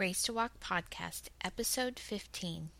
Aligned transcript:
Raise 0.00 0.22
to 0.22 0.32
Walk 0.32 0.52
Podcast, 0.60 1.24
Episode 1.44 1.98
15. 1.98 2.70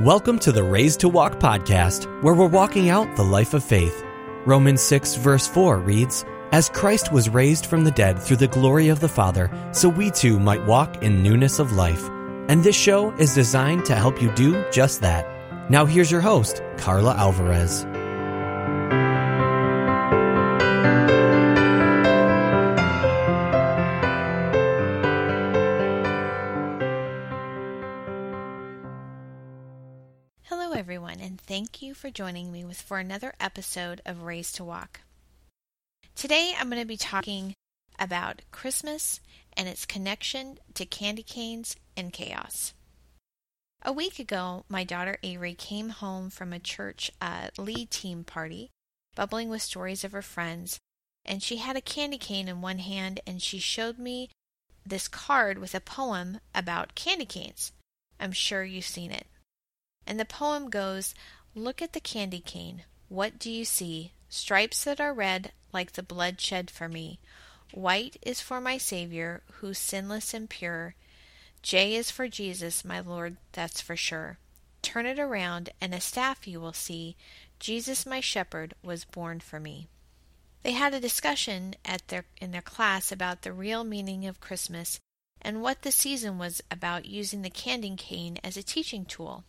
Welcome 0.00 0.40
to 0.40 0.50
the 0.50 0.64
Raise 0.64 0.96
to 0.96 1.08
Walk 1.08 1.38
podcast, 1.38 2.06
where 2.24 2.34
we're 2.34 2.48
walking 2.48 2.88
out 2.88 3.14
the 3.14 3.22
life 3.22 3.54
of 3.54 3.62
faith. 3.62 4.02
Romans 4.46 4.82
6, 4.82 5.14
verse 5.14 5.46
4 5.46 5.78
reads, 5.78 6.24
As 6.50 6.68
Christ 6.68 7.12
was 7.12 7.28
raised 7.30 7.66
from 7.66 7.84
the 7.84 7.92
dead 7.92 8.20
through 8.20 8.38
the 8.38 8.48
glory 8.48 8.88
of 8.88 8.98
the 8.98 9.08
Father, 9.08 9.48
so 9.70 9.88
we 9.88 10.10
too 10.10 10.40
might 10.40 10.66
walk 10.66 11.04
in 11.04 11.22
newness 11.22 11.60
of 11.60 11.70
life. 11.70 12.08
And 12.48 12.64
this 12.64 12.74
show 12.74 13.12
is 13.12 13.32
designed 13.32 13.84
to 13.84 13.94
help 13.94 14.20
you 14.20 14.32
do 14.32 14.68
just 14.72 15.02
that. 15.02 15.70
Now 15.70 15.86
here's 15.86 16.10
your 16.10 16.20
host, 16.20 16.62
Carla 16.78 17.14
Alvarez. 17.14 17.86
For 31.98 32.10
joining 32.10 32.52
me 32.52 32.64
with 32.64 32.80
for 32.80 33.00
another 33.00 33.34
episode 33.40 34.00
of 34.06 34.22
Raise 34.22 34.52
to 34.52 34.62
Walk. 34.62 35.00
Today, 36.14 36.54
I'm 36.56 36.70
going 36.70 36.80
to 36.80 36.86
be 36.86 36.96
talking 36.96 37.54
about 37.98 38.42
Christmas 38.52 39.18
and 39.56 39.66
its 39.66 39.84
connection 39.84 40.60
to 40.74 40.86
candy 40.86 41.24
canes 41.24 41.74
and 41.96 42.12
chaos. 42.12 42.72
A 43.82 43.92
week 43.92 44.20
ago, 44.20 44.64
my 44.68 44.84
daughter 44.84 45.18
Avery 45.24 45.54
came 45.54 45.88
home 45.88 46.30
from 46.30 46.52
a 46.52 46.60
church 46.60 47.10
uh, 47.20 47.48
lead 47.58 47.90
team 47.90 48.22
party, 48.22 48.70
bubbling 49.16 49.48
with 49.48 49.62
stories 49.62 50.04
of 50.04 50.12
her 50.12 50.22
friends, 50.22 50.78
and 51.24 51.42
she 51.42 51.56
had 51.56 51.76
a 51.76 51.80
candy 51.80 52.18
cane 52.18 52.46
in 52.46 52.60
one 52.60 52.78
hand 52.78 53.18
and 53.26 53.42
she 53.42 53.58
showed 53.58 53.98
me 53.98 54.30
this 54.86 55.08
card 55.08 55.58
with 55.58 55.74
a 55.74 55.80
poem 55.80 56.38
about 56.54 56.94
candy 56.94 57.26
canes. 57.26 57.72
I'm 58.20 58.30
sure 58.30 58.62
you've 58.62 58.84
seen 58.84 59.10
it. 59.10 59.26
And 60.06 60.18
the 60.18 60.24
poem 60.24 60.70
goes 60.70 61.12
Look 61.54 61.82
at 61.82 61.92
the 61.92 62.00
candy 62.00 62.40
cane. 62.40 62.84
What 63.08 63.38
do 63.38 63.50
you 63.50 63.64
see? 63.64 64.12
Stripes 64.28 64.84
that 64.84 65.00
are 65.00 65.14
red, 65.14 65.52
like 65.72 65.92
the 65.92 66.02
blood 66.02 66.40
shed 66.40 66.70
for 66.70 66.88
me. 66.88 67.18
White 67.72 68.16
is 68.22 68.40
for 68.40 68.60
my 68.60 68.78
Savior, 68.78 69.42
who's 69.54 69.78
sinless 69.78 70.32
and 70.32 70.48
pure. 70.48 70.94
J 71.62 71.94
is 71.94 72.10
for 72.10 72.28
Jesus, 72.28 72.84
my 72.84 73.00
Lord, 73.00 73.36
that's 73.52 73.80
for 73.80 73.96
sure. 73.96 74.38
Turn 74.82 75.06
it 75.06 75.18
around, 75.18 75.70
and 75.80 75.94
a 75.94 76.00
staff 76.00 76.46
you 76.46 76.60
will 76.60 76.72
see. 76.72 77.16
Jesus, 77.58 78.06
my 78.06 78.20
shepherd, 78.20 78.74
was 78.82 79.04
born 79.04 79.40
for 79.40 79.58
me. 79.58 79.88
They 80.62 80.72
had 80.72 80.94
a 80.94 81.00
discussion 81.00 81.74
at 81.84 82.08
their 82.08 82.24
in 82.40 82.52
their 82.52 82.62
class 82.62 83.10
about 83.10 83.42
the 83.42 83.52
real 83.52 83.84
meaning 83.84 84.26
of 84.26 84.40
Christmas 84.40 85.00
and 85.40 85.62
what 85.62 85.82
the 85.82 85.92
season 85.92 86.38
was 86.38 86.60
about 86.70 87.06
using 87.06 87.42
the 87.42 87.50
candy 87.50 87.94
cane 87.96 88.38
as 88.42 88.56
a 88.56 88.62
teaching 88.62 89.04
tool. 89.04 89.44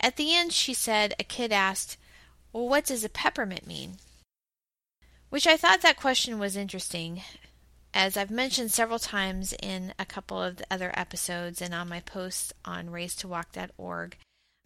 At 0.00 0.16
the 0.16 0.34
end, 0.34 0.52
she 0.52 0.72
said, 0.72 1.14
a 1.18 1.24
kid 1.24 1.52
asked, 1.52 1.98
Well, 2.52 2.68
what 2.68 2.86
does 2.86 3.04
a 3.04 3.08
peppermint 3.08 3.66
mean? 3.66 3.98
Which 5.28 5.46
I 5.46 5.56
thought 5.56 5.82
that 5.82 5.96
question 5.96 6.38
was 6.38 6.56
interesting. 6.56 7.22
As 7.92 8.16
I've 8.16 8.30
mentioned 8.30 8.72
several 8.72 8.98
times 8.98 9.52
in 9.52 9.92
a 9.98 10.06
couple 10.06 10.40
of 10.40 10.56
the 10.56 10.66
other 10.70 10.90
episodes 10.94 11.60
and 11.60 11.74
on 11.74 11.88
my 11.88 12.00
posts 12.00 12.52
on 12.64 12.88
raisetowalk.org, 12.88 14.16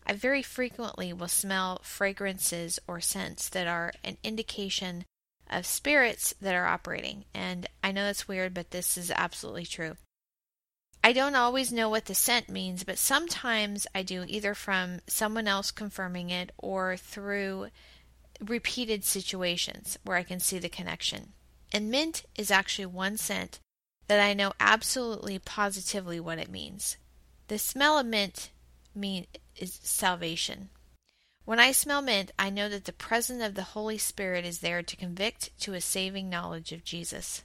I 0.06 0.12
very 0.12 0.42
frequently 0.42 1.12
will 1.12 1.28
smell 1.28 1.80
fragrances 1.82 2.78
or 2.86 3.00
scents 3.00 3.48
that 3.48 3.66
are 3.66 3.92
an 4.04 4.18
indication 4.22 5.04
of 5.50 5.66
spirits 5.66 6.34
that 6.40 6.54
are 6.54 6.66
operating. 6.66 7.24
And 7.34 7.66
I 7.82 7.92
know 7.92 8.04
that's 8.04 8.28
weird, 8.28 8.54
but 8.54 8.70
this 8.70 8.96
is 8.96 9.10
absolutely 9.10 9.66
true. 9.66 9.96
I 11.04 11.12
don't 11.12 11.34
always 11.34 11.70
know 11.70 11.90
what 11.90 12.06
the 12.06 12.14
scent 12.14 12.48
means, 12.48 12.82
but 12.82 12.96
sometimes 12.96 13.86
I 13.94 14.02
do, 14.02 14.24
either 14.26 14.54
from 14.54 15.00
someone 15.06 15.46
else 15.46 15.70
confirming 15.70 16.30
it 16.30 16.50
or 16.56 16.96
through 16.96 17.68
repeated 18.40 19.04
situations 19.04 19.98
where 20.02 20.16
I 20.16 20.22
can 20.22 20.40
see 20.40 20.58
the 20.58 20.70
connection. 20.70 21.34
And 21.70 21.90
mint 21.90 22.24
is 22.36 22.50
actually 22.50 22.86
one 22.86 23.18
scent 23.18 23.60
that 24.08 24.18
I 24.18 24.32
know 24.32 24.54
absolutely 24.58 25.38
positively 25.38 26.20
what 26.20 26.38
it 26.38 26.50
means. 26.50 26.96
The 27.48 27.58
smell 27.58 27.98
of 27.98 28.06
mint 28.06 28.48
mean 28.94 29.26
is 29.56 29.78
salvation. 29.82 30.70
When 31.44 31.60
I 31.60 31.72
smell 31.72 32.00
mint, 32.00 32.32
I 32.38 32.48
know 32.48 32.70
that 32.70 32.86
the 32.86 32.94
presence 32.94 33.42
of 33.42 33.56
the 33.56 33.62
Holy 33.62 33.98
Spirit 33.98 34.46
is 34.46 34.60
there 34.60 34.82
to 34.82 34.96
convict 34.96 35.50
to 35.60 35.74
a 35.74 35.82
saving 35.82 36.30
knowledge 36.30 36.72
of 36.72 36.82
Jesus. 36.82 37.42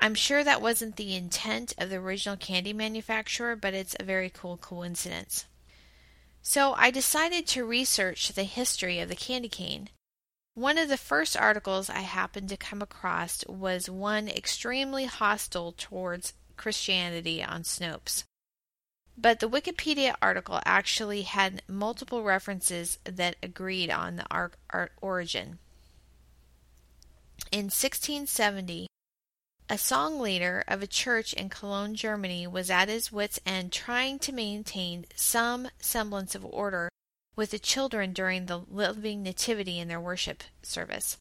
I'm 0.00 0.14
sure 0.14 0.44
that 0.44 0.62
wasn't 0.62 0.96
the 0.96 1.16
intent 1.16 1.74
of 1.76 1.90
the 1.90 1.96
original 1.96 2.36
candy 2.36 2.72
manufacturer, 2.72 3.56
but 3.56 3.74
it's 3.74 3.96
a 3.98 4.04
very 4.04 4.30
cool 4.30 4.56
coincidence. 4.56 5.46
So 6.40 6.74
I 6.74 6.90
decided 6.90 7.46
to 7.48 7.64
research 7.64 8.30
the 8.30 8.44
history 8.44 9.00
of 9.00 9.08
the 9.08 9.16
candy 9.16 9.48
cane. 9.48 9.90
One 10.54 10.78
of 10.78 10.88
the 10.88 10.96
first 10.96 11.36
articles 11.36 11.88
I 11.88 12.00
happened 12.00 12.48
to 12.48 12.56
come 12.56 12.82
across 12.82 13.46
was 13.46 13.88
one 13.88 14.28
extremely 14.28 15.04
hostile 15.04 15.72
towards 15.72 16.32
Christianity 16.56 17.44
on 17.44 17.62
Snopes. 17.62 18.24
But 19.16 19.38
the 19.38 19.48
Wikipedia 19.48 20.16
article 20.20 20.60
actually 20.64 21.22
had 21.22 21.62
multiple 21.68 22.22
references 22.22 22.98
that 23.04 23.36
agreed 23.42 23.90
on 23.90 24.16
the 24.16 24.88
origin. 25.00 25.58
In 27.52 27.66
1670, 27.66 28.87
a 29.70 29.76
song 29.76 30.18
leader 30.18 30.64
of 30.66 30.82
a 30.82 30.86
church 30.86 31.34
in 31.34 31.50
Cologne, 31.50 31.94
Germany, 31.94 32.46
was 32.46 32.70
at 32.70 32.88
his 32.88 33.12
wits' 33.12 33.38
end 33.44 33.70
trying 33.70 34.18
to 34.20 34.32
maintain 34.32 35.04
some 35.14 35.68
semblance 35.78 36.34
of 36.34 36.44
order 36.46 36.88
with 37.36 37.50
the 37.50 37.58
children 37.58 38.12
during 38.12 38.46
the 38.46 38.58
living 38.58 39.22
nativity 39.22 39.78
in 39.78 39.88
their 39.88 40.00
worship 40.00 40.42
service. 40.62 41.18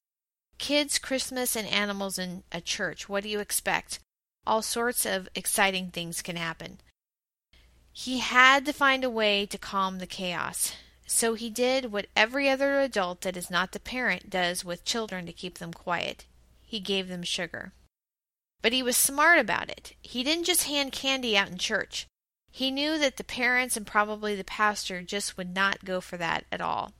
Kids, 0.58 0.98
Christmas, 0.98 1.56
and 1.56 1.68
animals 1.68 2.18
in 2.18 2.44
a 2.52 2.62
church. 2.62 3.10
What 3.10 3.24
do 3.24 3.30
you 3.30 3.40
expect? 3.40 4.00
All 4.46 4.62
sorts 4.62 5.06
of 5.06 5.28
exciting 5.36 5.90
things 5.90 6.22
can 6.22 6.38
happen. 6.38 6.80
He 7.92 8.20
had 8.20 8.66
to 8.66 8.74
find 8.74 9.04
a 9.04 9.10
way 9.10 9.46
to 9.46 9.58
calm 9.58 10.00
the 10.00 10.08
chaos. 10.08 10.74
So 11.06 11.34
he 11.34 11.50
did 11.50 11.92
what 11.92 12.08
every 12.16 12.50
other 12.50 12.80
adult 12.80 13.22
that 13.22 13.38
is 13.38 13.52
not 13.52 13.74
the 13.74 13.80
parent 13.80 14.30
does 14.30 14.64
with 14.64 14.86
children 14.86 15.26
to 15.26 15.34
keep 15.34 15.58
them 15.58 15.74
quiet. 15.74 16.26
He 16.64 16.80
gave 16.80 17.08
them 17.08 17.24
sugar. 17.24 17.74
But 18.62 18.74
he 18.74 18.84
was 18.84 18.98
smart 18.98 19.40
about 19.40 19.70
it. 19.70 19.94
He 20.02 20.24
didn't 20.24 20.46
just 20.46 20.64
hand 20.64 20.92
candy 20.92 21.38
out 21.38 21.50
in 21.50 21.58
church. 21.58 22.08
He 22.52 22.72
knew 22.72 22.98
that 22.98 23.18
the 23.18 23.24
parents 23.24 23.78
and 23.78 23.86
probably 23.86 24.36
the 24.36 24.44
pastor 24.44 25.04
just 25.04 25.38
would 25.38 25.54
not 25.54 25.86
go 25.86 26.02
for 26.02 26.18
that 26.18 26.46
at 26.52 26.62
all. 26.62 26.94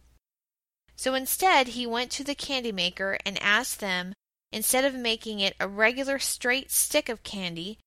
So 0.96 1.14
instead, 1.14 1.70
he 1.70 1.88
went 1.88 2.12
to 2.12 2.24
the 2.24 2.36
candy 2.36 2.72
maker 2.72 3.18
and 3.26 3.42
asked 3.42 3.80
them, 3.80 4.14
instead 4.52 4.86
of 4.86 4.96
making 4.96 5.40
it 5.40 5.56
a 5.60 5.68
regular 5.68 6.20
straight 6.20 6.72
stick 6.72 7.10
of 7.10 7.24
candy, 7.24 7.80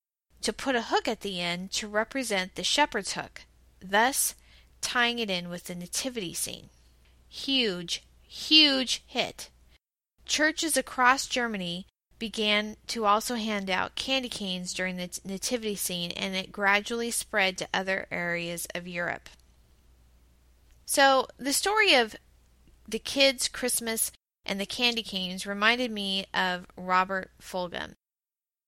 to 0.43 0.53
put 0.53 0.75
a 0.75 0.83
hook 0.83 1.07
at 1.07 1.21
the 1.21 1.41
end 1.41 1.71
to 1.73 1.89
represent 1.89 2.55
the 2.55 2.65
shepherd's 2.65 3.13
hook, 3.13 3.43
thus 3.81 4.35
tying 4.81 5.19
it 5.19 5.31
in 5.31 5.49
with 5.49 5.65
the 5.65 5.75
nativity 5.75 6.35
scene. 6.35 6.71
Huge, 7.29 8.03
huge 8.23 9.03
hit. 9.07 9.51
Churches 10.25 10.77
across 10.77 11.27
Germany 11.27 11.87
began 12.21 12.77
to 12.87 13.07
also 13.07 13.35
hand 13.35 13.69
out 13.69 13.97
candy 13.97 14.29
canes 14.29 14.73
during 14.73 14.97
the 14.97 15.19
nativity 15.25 15.75
scene, 15.75 16.13
and 16.13 16.37
it 16.37 16.53
gradually 16.53 17.11
spread 17.11 17.59
to 17.59 17.69
other 17.75 18.07
areas 18.13 18.69
of 18.77 18.87
Europe. 18.87 19.29
So, 20.87 21.27
the 21.39 21.53
story 21.53 21.95
of 21.95 22.15
the 22.87 23.01
kids' 23.01 23.49
Christmas 23.49 24.13
and 24.45 24.61
the 24.61 24.67
candy 24.67 25.03
canes 25.03 25.47
reminded 25.47 25.91
me 25.91 26.27
of 26.35 26.67
Robert 26.77 27.31
Fulghum. 27.41 27.95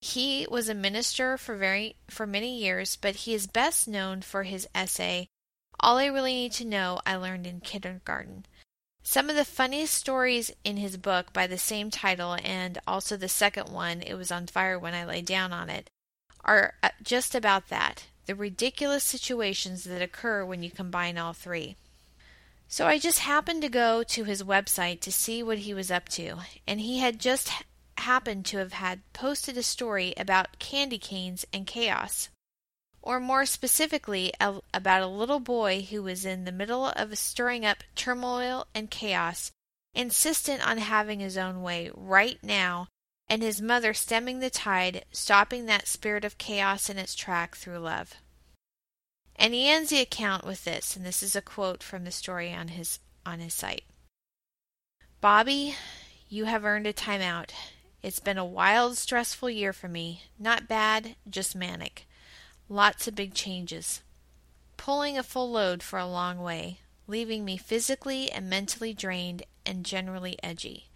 He 0.00 0.46
was 0.50 0.69
a 0.69 0.74
minister 0.74 1.36
for 1.36 1.56
very 1.56 1.96
for 2.08 2.26
many 2.26 2.58
years, 2.58 2.96
but 2.96 3.14
he 3.16 3.34
is 3.34 3.46
best 3.46 3.87
known 3.87 4.22
for 4.22 4.43
his 4.43 4.66
essay 4.75 5.28
All 5.78 5.98
I 5.98 6.06
Really 6.06 6.34
Need 6.34 6.52
to 6.52 6.64
Know 6.64 7.00
I 7.06 7.16
Learned 7.16 7.46
in 7.46 7.60
Kindergarten. 7.60 8.46
Some 9.04 9.28
of 9.28 9.37
the 9.37 9.44
funniest 9.44 9.94
stories 9.94 10.52
in 10.64 10.76
his 10.76 10.96
book 10.96 11.32
by 11.32 11.46
the 11.46 11.58
same 11.58 11.90
title, 11.90 12.37
and 12.43 12.78
also 12.87 13.16
the 13.16 13.28
second 13.28 13.69
one, 13.69 14.00
It 14.00 14.14
Was 14.14 14.31
on 14.31 14.46
Fire 14.46 14.78
When 14.78 14.94
I 14.94 15.04
Lay 15.04 15.22
Down 15.22 15.52
on 15.52 15.69
It, 15.69 15.90
are 16.44 16.75
uh, 16.82 16.90
just 17.02 17.34
about 17.34 17.69
that 17.69 18.06
the 18.26 18.34
ridiculous 18.34 19.02
situations 19.02 19.84
that 19.84 20.00
occur 20.00 20.44
when 20.44 20.62
you 20.62 20.70
combine 20.70 21.19
all 21.19 21.32
three. 21.32 21.76
So 22.69 22.87
I 22.87 22.99
just 22.99 23.19
happened 23.19 23.62
to 23.62 23.69
go 23.69 24.02
to 24.04 24.25
his 24.25 24.43
website 24.43 25.00
to 25.00 25.12
see 25.12 25.43
what 25.43 25.58
he 25.58 25.75
was 25.75 25.90
up 25.90 26.08
to, 26.10 26.38
and 26.66 26.81
he 26.81 27.00
had 27.00 27.19
just 27.19 27.50
happened 27.98 28.46
to 28.46 28.58
have 28.58 28.75
had 28.75 29.00
posted 29.12 29.56
a 29.56 29.62
story 29.62 30.14
about 30.16 30.58
candy 30.58 30.98
canes 30.98 31.44
and 31.52 31.66
chaos 31.66 32.28
or 33.02 33.20
more 33.20 33.44
specifically, 33.44 34.32
a, 34.40 34.60
about 34.72 35.02
a 35.02 35.06
little 35.06 35.40
boy 35.40 35.82
who 35.90 36.02
was 36.02 36.25
in 36.25 36.44
the 36.44 36.52
middle 36.52 36.87
of 36.87 37.19
stirring 37.19 37.66
up 37.66 37.84
turmoil 37.94 38.66
and 38.75 38.90
chaos, 38.90 39.50
insistent 39.94 40.66
on 40.66 40.78
having 40.78 41.20
his 41.20 41.37
own 41.37 41.62
way 41.62 41.90
right 41.94 42.38
now, 42.43 42.88
and 43.28 43.43
his 43.43 43.60
mother 43.60 43.93
stemming 43.93 44.40
the 44.40 44.50
tide, 44.50 45.04
stopping 45.10 45.66
that 45.66 45.88
spirit 45.88 46.25
of 46.25 46.38
chaos 46.38 46.88
in 46.88 46.99
its 46.99 47.14
track 47.14 47.56
through 47.56 47.78
love. 47.78 48.14
And 49.37 49.55
he 49.55 49.69
ends 49.69 49.90
the 49.90 50.00
account 50.00 50.46
with 50.46 50.64
this, 50.64 50.96
and 50.96 51.05
this 51.05 51.22
is 51.22 51.34
a 51.34 51.43
quote 51.43 51.82
from 51.82 52.05
the 52.05 52.10
story 52.10 52.52
on 52.52 52.69
his 52.69 53.00
on 53.25 53.40
his 53.40 53.55
site. 53.55 53.84
Bobby, 55.20 55.76
you 56.28 56.44
have 56.44 56.64
earned 56.64 56.87
a 56.87 56.93
timeout. 56.93 57.50
It's 58.02 58.20
been 58.20 58.38
a 58.38 58.44
wild, 58.44 58.96
stressful 58.96 59.50
year 59.50 59.72
for 59.72 59.88
me. 59.88 60.22
Not 60.38 60.69
bad, 60.69 61.14
just 61.28 61.55
manic. 61.55 62.06
Lots 62.69 63.06
of 63.06 63.14
big 63.14 63.35
changes. 63.35 64.03
Pulling 64.76 65.19
a 65.19 65.23
full 65.23 65.50
load 65.50 65.82
for 65.82 65.99
a 65.99 66.06
long 66.06 66.41
way, 66.41 66.81
leaving 67.06 67.44
me 67.44 67.56
physically 67.56 68.31
and 68.31 68.49
mentally 68.49 68.94
drained 68.94 69.43
and 69.67 69.85
generally 69.85 70.38
edgy. 70.43 70.88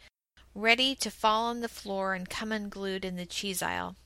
Ready 0.54 0.94
to 0.96 1.10
fall 1.10 1.44
on 1.44 1.60
the 1.60 1.68
floor 1.68 2.14
and 2.14 2.28
come 2.28 2.50
unglued 2.50 3.04
in 3.04 3.16
the 3.16 3.26
cheese 3.26 3.62
aisle. 3.62 3.96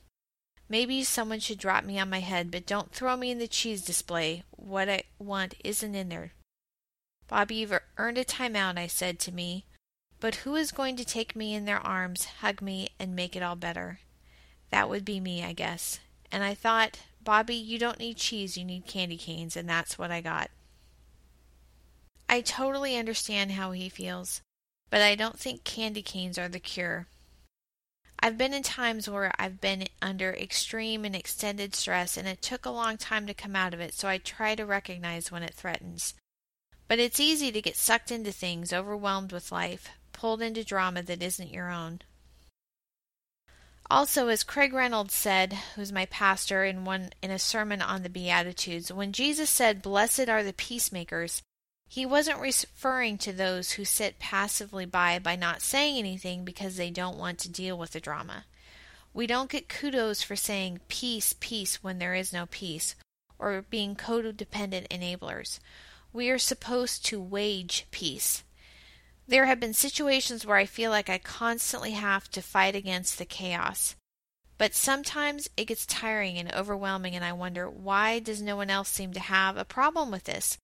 Maybe 0.67 1.03
someone 1.03 1.39
should 1.39 1.57
drop 1.57 1.83
me 1.83 1.99
on 1.99 2.09
my 2.09 2.19
head, 2.19 2.51
but 2.51 2.65
don't 2.65 2.91
throw 2.91 3.17
me 3.17 3.31
in 3.31 3.39
the 3.39 3.47
cheese 3.47 3.83
display. 3.83 4.43
What 4.51 4.89
I 4.89 5.03
want 5.19 5.55
isn't 5.63 5.95
in 5.95 6.09
there. 6.09 6.31
Bobby, 7.27 7.55
you've 7.55 7.79
earned 7.97 8.17
a 8.17 8.25
timeout, 8.25 8.77
I 8.77 8.87
said 8.87 9.19
to 9.19 9.31
me. 9.31 9.65
But 10.19 10.35
who 10.35 10.55
is 10.55 10.71
going 10.71 10.95
to 10.97 11.05
take 11.05 11.35
me 11.35 11.55
in 11.55 11.65
their 11.65 11.79
arms, 11.79 12.25
hug 12.41 12.61
me, 12.61 12.89
and 12.99 13.15
make 13.15 13.35
it 13.35 13.43
all 13.43 13.55
better? 13.55 13.99
That 14.69 14.87
would 14.87 15.03
be 15.03 15.19
me, 15.19 15.43
I 15.43 15.53
guess. 15.53 15.99
And 16.31 16.43
I 16.43 16.53
thought, 16.53 16.99
Bobby, 17.23 17.55
you 17.55 17.77
don't 17.77 17.99
need 17.99 18.17
cheese, 18.17 18.57
you 18.57 18.65
need 18.65 18.87
candy 18.87 19.17
canes, 19.17 19.55
and 19.55 19.69
that's 19.69 19.97
what 19.97 20.11
I 20.11 20.21
got. 20.21 20.49
I 22.27 22.41
totally 22.41 22.95
understand 22.95 23.51
how 23.51 23.71
he 23.71 23.89
feels, 23.89 24.41
but 24.89 25.01
I 25.01 25.15
don't 25.15 25.37
think 25.37 25.63
candy 25.63 26.01
canes 26.01 26.37
are 26.37 26.47
the 26.47 26.59
cure. 26.59 27.07
I've 28.23 28.37
been 28.37 28.53
in 28.53 28.63
times 28.63 29.09
where 29.09 29.31
I've 29.37 29.59
been 29.59 29.87
under 30.01 30.31
extreme 30.33 31.05
and 31.05 31.15
extended 31.15 31.75
stress, 31.75 32.17
and 32.17 32.27
it 32.27 32.41
took 32.41 32.65
a 32.65 32.71
long 32.71 32.97
time 32.97 33.27
to 33.27 33.33
come 33.33 33.55
out 33.55 33.73
of 33.73 33.79
it, 33.79 33.93
so 33.93 34.07
I 34.07 34.17
try 34.17 34.55
to 34.55 34.65
recognize 34.65 35.31
when 35.31 35.43
it 35.43 35.53
threatens. 35.53 36.13
But 36.87 36.99
it's 36.99 37.19
easy 37.19 37.51
to 37.51 37.61
get 37.61 37.77
sucked 37.77 38.11
into 38.11 38.31
things, 38.31 38.71
overwhelmed 38.73 39.31
with 39.31 39.51
life, 39.51 39.89
pulled 40.13 40.41
into 40.41 40.63
drama 40.63 41.01
that 41.03 41.23
isn't 41.23 41.53
your 41.53 41.69
own. 41.71 42.01
Also, 43.91 44.29
as 44.29 44.43
Craig 44.43 44.71
Reynolds 44.71 45.13
said, 45.13 45.51
who's 45.75 45.91
my 45.91 46.05
pastor 46.05 46.63
in 46.63 46.85
one 46.85 47.09
in 47.21 47.29
a 47.29 47.37
sermon 47.37 47.81
on 47.81 48.03
the 48.03 48.09
Beatitudes, 48.09 48.89
when 48.89 49.11
Jesus 49.11 49.49
said, 49.49 49.81
"Blessed 49.81 50.29
are 50.29 50.43
the 50.43 50.53
peacemakers," 50.53 51.41
he 51.89 52.05
wasn't 52.05 52.39
referring 52.39 53.17
to 53.17 53.33
those 53.33 53.71
who 53.71 53.83
sit 53.83 54.17
passively 54.17 54.85
by 54.85 55.19
by 55.19 55.35
not 55.35 55.61
saying 55.61 55.97
anything 55.97 56.45
because 56.45 56.77
they 56.77 56.89
don't 56.89 57.17
want 57.17 57.37
to 57.39 57.49
deal 57.49 57.77
with 57.77 57.91
the 57.91 57.99
drama. 57.99 58.45
We 59.13 59.27
don't 59.27 59.51
get 59.51 59.67
kudos 59.67 60.23
for 60.23 60.37
saying 60.37 60.79
peace, 60.87 61.35
peace 61.37 61.83
when 61.83 61.99
there 61.99 62.15
is 62.15 62.31
no 62.31 62.45
peace, 62.45 62.95
or 63.37 63.61
being 63.61 63.97
codependent 63.97 64.87
enablers. 64.87 65.59
We 66.13 66.29
are 66.29 66.39
supposed 66.39 67.03
to 67.07 67.19
wage 67.19 67.87
peace. 67.91 68.43
There 69.27 69.45
have 69.45 69.59
been 69.59 69.73
situations 69.73 70.45
where 70.45 70.57
I 70.57 70.65
feel 70.65 70.91
like 70.91 71.09
I 71.09 71.17
constantly 71.17 71.91
have 71.91 72.29
to 72.31 72.41
fight 72.41 72.75
against 72.75 73.17
the 73.17 73.25
chaos. 73.25 73.95
But 74.57 74.75
sometimes 74.75 75.49
it 75.57 75.65
gets 75.65 75.85
tiring 75.85 76.37
and 76.37 76.53
overwhelming, 76.53 77.15
and 77.15 77.25
I 77.25 77.33
wonder 77.33 77.69
why 77.69 78.19
does 78.19 78.41
no 78.41 78.55
one 78.55 78.69
else 78.69 78.89
seem 78.89 79.13
to 79.13 79.19
have 79.19 79.57
a 79.57 79.65
problem 79.65 80.11
with 80.11 80.25
this? 80.25 80.57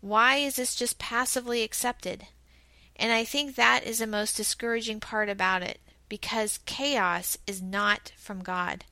Why 0.00 0.36
is 0.36 0.56
this 0.56 0.74
just 0.74 0.98
passively 0.98 1.62
accepted? 1.62 2.26
And 2.96 3.12
I 3.12 3.24
think 3.24 3.54
that 3.54 3.84
is 3.84 3.98
the 3.98 4.06
most 4.06 4.36
discouraging 4.36 5.00
part 5.00 5.28
about 5.28 5.62
it, 5.62 5.80
because 6.08 6.58
chaos 6.66 7.38
is 7.46 7.62
not 7.62 8.12
from 8.16 8.42
God. 8.42 8.84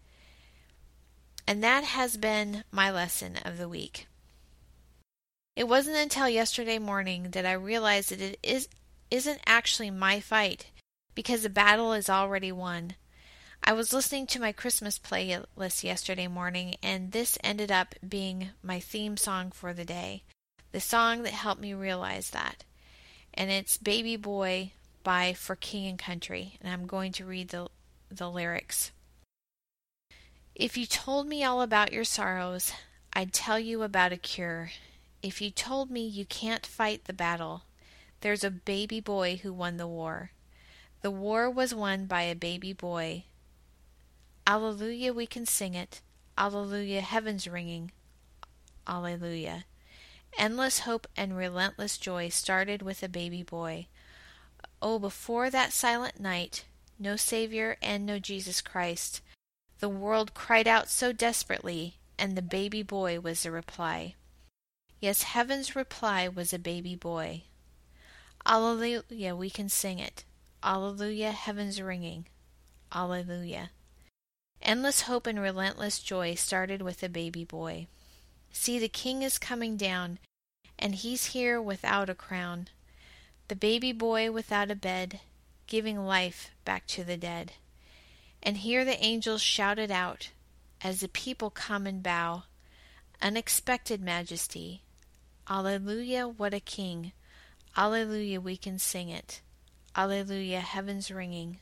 And 1.46 1.62
that 1.64 1.84
has 1.84 2.16
been 2.16 2.64
my 2.70 2.90
lesson 2.90 3.38
of 3.44 3.58
the 3.58 3.68
week. 3.68 4.06
It 5.56 5.66
wasn't 5.66 5.96
until 5.96 6.28
yesterday 6.28 6.78
morning 6.78 7.30
that 7.30 7.46
I 7.46 7.52
realized 7.52 8.10
that 8.10 8.20
it 8.20 8.38
is 8.42 8.68
isn't 9.10 9.40
actually 9.46 9.90
my 9.90 10.20
fight 10.20 10.66
because 11.14 11.42
the 11.42 11.50
battle 11.50 11.92
is 11.92 12.10
already 12.10 12.52
won. 12.52 12.94
I 13.64 13.72
was 13.72 13.92
listening 13.92 14.26
to 14.28 14.40
my 14.40 14.52
Christmas 14.52 14.98
playlist 14.98 15.82
yesterday 15.82 16.28
morning, 16.28 16.76
and 16.82 17.12
this 17.12 17.38
ended 17.42 17.72
up 17.72 17.94
being 18.06 18.50
my 18.62 18.78
theme 18.78 19.16
song 19.16 19.50
for 19.50 19.72
the 19.72 19.84
day. 19.84 20.22
The 20.72 20.80
song 20.80 21.22
that 21.22 21.32
helped 21.32 21.60
me 21.60 21.74
realize 21.74 22.30
that. 22.30 22.64
And 23.34 23.50
it's 23.50 23.76
Baby 23.76 24.16
Boy 24.16 24.72
by 25.02 25.32
For 25.32 25.56
King 25.56 25.86
and 25.86 25.98
Country, 25.98 26.58
and 26.60 26.72
I'm 26.72 26.86
going 26.86 27.12
to 27.12 27.24
read 27.24 27.48
the, 27.48 27.68
the 28.10 28.30
lyrics. 28.30 28.92
If 30.54 30.76
you 30.76 30.86
told 30.86 31.26
me 31.26 31.44
all 31.44 31.60
about 31.60 31.92
your 31.92 32.04
sorrows, 32.04 32.72
I'd 33.12 33.32
tell 33.32 33.58
you 33.58 33.82
about 33.82 34.12
a 34.12 34.16
cure. 34.16 34.70
If 35.22 35.40
you 35.40 35.50
told 35.50 35.90
me 35.90 36.06
you 36.06 36.24
can't 36.24 36.64
fight 36.64 37.04
the 37.04 37.12
battle, 37.12 37.62
there's 38.20 38.44
a 38.44 38.50
baby 38.50 39.00
boy 39.00 39.40
who 39.42 39.52
won 39.52 39.76
the 39.76 39.86
war. 39.86 40.30
The 41.02 41.10
war 41.10 41.50
was 41.50 41.74
won 41.74 42.06
by 42.06 42.22
a 42.22 42.34
baby 42.34 42.72
boy. 42.72 43.24
Alleluia, 44.46 45.12
we 45.12 45.26
can 45.26 45.46
sing 45.46 45.74
it. 45.74 46.00
Alleluia, 46.38 47.00
heaven's 47.00 47.46
ringing. 47.46 47.92
Alleluia. 48.86 49.64
Endless 50.38 50.80
hope 50.80 51.06
and 51.16 51.36
relentless 51.36 51.98
joy 51.98 52.28
started 52.28 52.82
with 52.82 53.02
a 53.02 53.08
baby 53.08 53.42
boy. 53.42 53.86
Oh, 54.82 54.98
before 54.98 55.50
that 55.50 55.72
silent 55.72 56.20
night, 56.20 56.64
no 56.98 57.16
Savior 57.16 57.76
and 57.82 58.04
no 58.04 58.18
Jesus 58.18 58.60
Christ. 58.60 59.20
The 59.78 59.88
world 59.88 60.34
cried 60.34 60.68
out 60.68 60.88
so 60.88 61.12
desperately, 61.12 61.98
and 62.18 62.36
the 62.36 62.42
baby 62.42 62.82
boy 62.82 63.20
was 63.20 63.42
the 63.42 63.50
reply. 63.50 64.14
Yes, 65.00 65.22
heaven's 65.22 65.76
reply 65.76 66.28
was 66.28 66.52
a 66.52 66.58
baby 66.58 66.94
boy. 66.94 67.44
Alleluia, 68.48 69.34
we 69.34 69.50
can 69.50 69.68
sing 69.68 69.98
it. 69.98 70.24
Alleluia, 70.62 71.32
heaven's 71.32 71.82
ringing. 71.82 72.26
Alleluia. 72.94 73.70
Endless 74.62 75.02
hope 75.02 75.26
and 75.26 75.40
relentless 75.40 75.98
joy 75.98 76.34
started 76.34 76.80
with 76.80 77.02
a 77.02 77.08
baby 77.08 77.44
boy. 77.44 77.88
See, 78.52 78.78
the 78.78 78.88
king 78.88 79.22
is 79.22 79.38
coming 79.38 79.76
down, 79.76 80.20
and 80.78 80.94
he's 80.94 81.26
here 81.26 81.60
without 81.60 82.08
a 82.08 82.14
crown. 82.14 82.68
The 83.48 83.56
baby 83.56 83.92
boy 83.92 84.30
without 84.30 84.70
a 84.70 84.76
bed, 84.76 85.20
giving 85.66 86.06
life 86.06 86.50
back 86.64 86.86
to 86.88 87.02
the 87.02 87.16
dead. 87.16 87.52
And 88.42 88.58
here 88.58 88.84
the 88.84 89.02
angels 89.04 89.42
shouted 89.42 89.90
out, 89.90 90.30
as 90.80 91.00
the 91.00 91.08
people 91.08 91.50
come 91.50 91.86
and 91.86 92.02
bow, 92.02 92.44
Unexpected 93.22 94.00
majesty. 94.00 94.82
Alleluia, 95.48 96.28
what 96.28 96.52
a 96.52 96.60
king! 96.60 97.12
Alleluia, 97.76 98.40
we 98.40 98.56
can 98.56 98.78
sing 98.78 99.10
it. 99.10 99.42
Alleluia, 99.94 100.60
heaven's 100.60 101.10
ringing. 101.10 101.58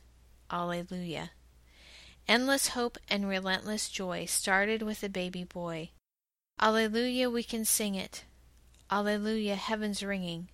Alleluia. 0.49 1.31
Endless 2.27 2.69
hope 2.69 2.97
and 3.09 3.27
relentless 3.27 3.89
joy 3.89 4.25
started 4.25 4.81
with 4.81 5.03
a 5.03 5.09
baby 5.09 5.43
boy. 5.43 5.89
Alleluia, 6.59 7.29
we 7.29 7.43
can 7.43 7.65
sing 7.65 7.95
it. 7.95 8.23
Alleluia, 8.89 9.55
heaven's 9.55 10.01
ringing. 10.01 10.47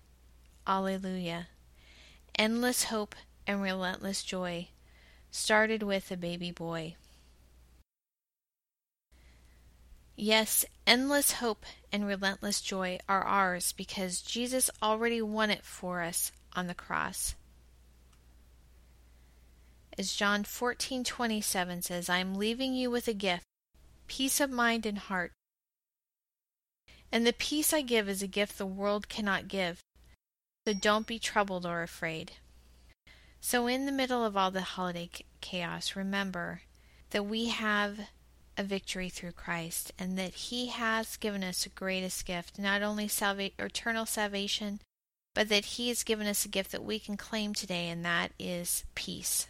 Alleluia. 0.66 1.48
Endless 2.36 2.84
hope 2.84 3.14
and 3.46 3.62
relentless 3.62 4.22
joy 4.22 4.68
started 5.30 5.82
with 5.82 6.10
a 6.10 6.16
baby 6.16 6.50
boy. 6.50 6.96
Yes, 10.16 10.64
endless 10.86 11.32
hope 11.32 11.64
and 11.92 12.06
relentless 12.06 12.60
joy 12.60 12.98
are 13.08 13.22
ours 13.22 13.72
because 13.72 14.22
Jesus 14.22 14.70
already 14.82 15.22
won 15.22 15.50
it 15.50 15.64
for 15.64 16.02
us 16.02 16.32
on 16.54 16.66
the 16.66 16.74
cross. 16.74 17.34
As 19.98 20.14
John 20.14 20.44
14:27 20.44 21.82
says, 21.82 22.08
I 22.08 22.18
am 22.18 22.34
leaving 22.34 22.74
you 22.74 22.90
with 22.90 23.08
a 23.08 23.14
gift, 23.14 23.44
peace 24.06 24.40
of 24.40 24.50
mind 24.50 24.86
and 24.86 24.98
heart. 24.98 25.32
And 27.10 27.26
the 27.26 27.34
peace 27.34 27.72
I 27.74 27.82
give 27.82 28.08
is 28.08 28.22
a 28.22 28.26
gift 28.26 28.56
the 28.56 28.66
world 28.66 29.08
cannot 29.08 29.48
give. 29.48 29.82
So 30.66 30.72
don't 30.72 31.06
be 31.06 31.18
troubled 31.18 31.66
or 31.66 31.82
afraid. 31.82 32.32
So 33.40 33.66
in 33.66 33.84
the 33.84 33.92
middle 33.92 34.24
of 34.24 34.36
all 34.36 34.50
the 34.50 34.62
holiday 34.62 35.10
chaos, 35.40 35.96
remember 35.96 36.62
that 37.10 37.24
we 37.24 37.48
have 37.48 38.08
a 38.56 38.62
victory 38.62 39.08
through 39.08 39.32
Christ, 39.32 39.92
and 39.98 40.18
that 40.18 40.34
He 40.34 40.66
has 40.68 41.16
given 41.16 41.42
us 41.42 41.64
the 41.64 41.70
greatest 41.70 42.26
gift, 42.26 42.58
not 42.58 42.82
only 42.82 43.08
salva- 43.08 43.50
eternal 43.58 44.06
salvation, 44.06 44.80
but 45.34 45.48
that 45.48 45.64
He 45.64 45.88
has 45.88 46.02
given 46.02 46.26
us 46.26 46.44
a 46.44 46.48
gift 46.48 46.72
that 46.72 46.84
we 46.84 46.98
can 46.98 47.16
claim 47.16 47.54
today, 47.54 47.88
and 47.88 48.04
that 48.04 48.32
is 48.38 48.84
peace. 48.94 49.48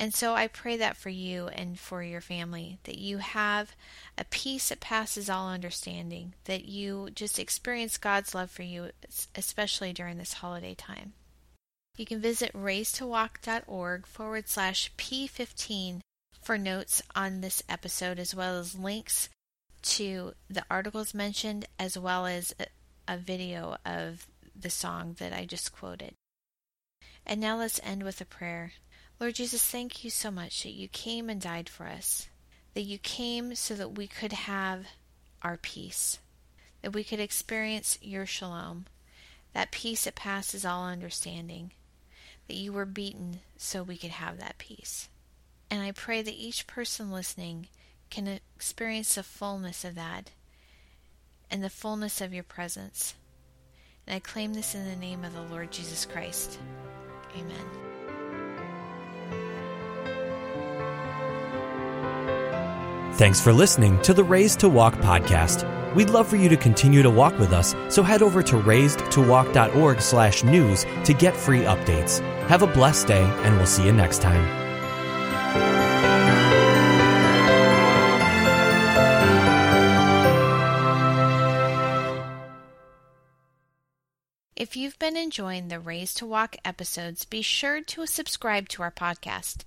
And 0.00 0.14
so 0.14 0.34
I 0.34 0.46
pray 0.46 0.76
that 0.76 0.96
for 0.96 1.08
you 1.08 1.48
and 1.48 1.78
for 1.78 2.04
your 2.04 2.20
family, 2.20 2.78
that 2.84 2.98
you 2.98 3.18
have 3.18 3.74
a 4.16 4.24
peace 4.24 4.68
that 4.68 4.78
passes 4.78 5.28
all 5.28 5.48
understanding, 5.48 6.34
that 6.44 6.66
you 6.66 7.10
just 7.12 7.38
experience 7.38 7.98
God's 7.98 8.32
love 8.32 8.48
for 8.48 8.62
you, 8.62 8.90
especially 9.34 9.92
during 9.92 10.16
this 10.16 10.34
holiday 10.34 10.74
time. 10.74 11.14
You 11.96 12.06
can 12.06 12.20
visit 12.20 12.52
raisetowalk.org 12.52 14.06
forward 14.06 14.48
slash 14.48 14.92
P15 14.96 16.00
for 16.48 16.56
notes 16.56 17.02
on 17.14 17.42
this 17.42 17.62
episode, 17.68 18.18
as 18.18 18.34
well 18.34 18.58
as 18.58 18.74
links 18.74 19.28
to 19.82 20.32
the 20.48 20.64
articles 20.70 21.12
mentioned, 21.12 21.66
as 21.78 21.98
well 21.98 22.24
as 22.24 22.54
a, 22.58 22.64
a 23.06 23.18
video 23.18 23.76
of 23.84 24.26
the 24.58 24.70
song 24.70 25.14
that 25.18 25.30
I 25.30 25.44
just 25.44 25.72
quoted. 25.72 26.14
And 27.26 27.38
now 27.38 27.58
let's 27.58 27.78
end 27.84 28.02
with 28.02 28.22
a 28.22 28.24
prayer. 28.24 28.72
Lord 29.20 29.34
Jesus, 29.34 29.62
thank 29.62 30.02
you 30.02 30.08
so 30.08 30.30
much 30.30 30.62
that 30.62 30.72
you 30.72 30.88
came 30.88 31.28
and 31.28 31.38
died 31.38 31.68
for 31.68 31.84
us, 31.84 32.30
that 32.72 32.80
you 32.80 32.96
came 32.96 33.54
so 33.54 33.74
that 33.74 33.98
we 33.98 34.06
could 34.06 34.32
have 34.32 34.86
our 35.42 35.58
peace, 35.58 36.18
that 36.80 36.94
we 36.94 37.04
could 37.04 37.20
experience 37.20 37.98
your 38.00 38.24
shalom, 38.24 38.86
that 39.52 39.70
peace 39.70 40.04
that 40.04 40.14
passes 40.14 40.64
all 40.64 40.86
understanding, 40.86 41.72
that 42.46 42.56
you 42.56 42.72
were 42.72 42.86
beaten 42.86 43.40
so 43.58 43.82
we 43.82 43.98
could 43.98 44.12
have 44.12 44.38
that 44.38 44.56
peace. 44.56 45.10
And 45.70 45.82
I 45.82 45.92
pray 45.92 46.22
that 46.22 46.34
each 46.34 46.66
person 46.66 47.10
listening 47.10 47.68
can 48.10 48.40
experience 48.56 49.14
the 49.14 49.22
fullness 49.22 49.84
of 49.84 49.94
that 49.96 50.30
and 51.50 51.62
the 51.62 51.70
fullness 51.70 52.20
of 52.20 52.32
your 52.32 52.44
presence. 52.44 53.14
And 54.06 54.16
I 54.16 54.20
claim 54.20 54.54
this 54.54 54.74
in 54.74 54.86
the 54.86 54.96
name 54.96 55.24
of 55.24 55.34
the 55.34 55.42
Lord 55.42 55.70
Jesus 55.70 56.06
Christ. 56.06 56.58
Amen. 57.36 57.88
Thanks 63.14 63.40
for 63.40 63.52
listening 63.52 64.00
to 64.02 64.14
the 64.14 64.22
Raised 64.22 64.60
to 64.60 64.68
Walk 64.68 64.94
podcast. 64.94 65.66
We'd 65.94 66.10
love 66.10 66.28
for 66.28 66.36
you 66.36 66.48
to 66.48 66.56
continue 66.56 67.02
to 67.02 67.10
walk 67.10 67.36
with 67.38 67.52
us, 67.52 67.74
so 67.88 68.02
head 68.02 68.22
over 68.22 68.42
to 68.44 68.56
raisedtowalk.org 68.56 70.00
slash 70.00 70.44
news 70.44 70.86
to 71.04 71.12
get 71.12 71.36
free 71.36 71.62
updates. 71.62 72.20
Have 72.46 72.62
a 72.62 72.66
blessed 72.66 73.08
day, 73.08 73.24
and 73.42 73.56
we'll 73.56 73.66
see 73.66 73.84
you 73.84 73.92
next 73.92 74.22
time. 74.22 74.67
You've 84.78 84.98
been 85.00 85.16
enjoying 85.16 85.66
the 85.68 85.80
Raise 85.80 86.14
to 86.14 86.24
Walk 86.24 86.56
episodes, 86.64 87.24
be 87.24 87.42
sure 87.42 87.80
to 87.82 88.06
subscribe 88.06 88.68
to 88.68 88.82
our 88.82 88.92
podcast. 88.92 89.64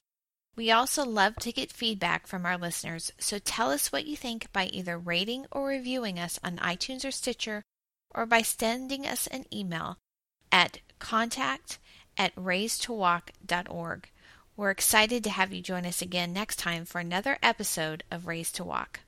We 0.55 0.71
also 0.71 1.05
love 1.05 1.35
to 1.37 1.51
get 1.51 1.71
feedback 1.71 2.27
from 2.27 2.45
our 2.45 2.57
listeners, 2.57 3.11
so 3.17 3.37
tell 3.37 3.71
us 3.71 3.91
what 3.91 4.05
you 4.05 4.15
think 4.15 4.51
by 4.53 4.67
either 4.67 4.97
rating 4.97 5.47
or 5.51 5.67
reviewing 5.67 6.17
us 6.17 6.39
on 6.43 6.57
iTunes 6.57 7.03
or 7.03 7.11
Stitcher, 7.11 7.61
or 8.15 8.25
by 8.25 8.41
sending 8.41 9.05
us 9.05 9.27
an 9.27 9.45
email 9.53 9.97
at 10.51 10.79
contact 10.99 11.77
at 12.17 12.35
raisetowalk.org. 12.35 14.09
We're 14.57 14.71
excited 14.71 15.23
to 15.23 15.29
have 15.29 15.53
you 15.53 15.61
join 15.61 15.85
us 15.85 16.01
again 16.01 16.33
next 16.33 16.57
time 16.57 16.85
for 16.85 16.99
another 16.99 17.37
episode 17.41 18.03
of 18.11 18.27
Raise 18.27 18.51
to 18.53 18.63
Walk. 18.63 18.99